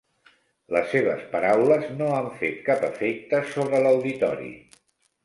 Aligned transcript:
Les 0.75 0.85
seves 0.93 1.19
paraules 1.33 1.85
no 1.99 2.07
han 2.13 2.29
fet 2.39 2.63
cap 2.71 2.87
efecte 2.87 3.43
sobre 3.53 3.83
l'auditori. 3.85 4.51